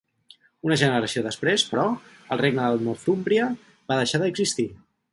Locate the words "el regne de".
2.37-2.83